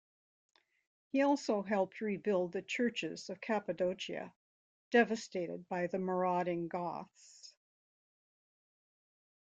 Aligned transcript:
He 1.11 1.21
also 1.21 1.61
helped 1.61 2.01
rebuild 2.01 2.53
the 2.53 2.63
churches 2.63 3.29
of 3.29 3.39
Cappadocia, 3.39 4.33
devastated 4.89 5.69
by 5.69 5.85
the 5.85 5.99
marauding 5.99 6.67
Goths. 6.69 7.53